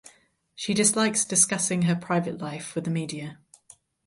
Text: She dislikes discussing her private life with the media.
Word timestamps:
She 0.55 0.73
dislikes 0.73 1.23
discussing 1.23 1.83
her 1.83 1.95
private 1.95 2.41
life 2.41 2.73
with 2.73 2.85
the 2.85 2.89
media. 2.89 3.37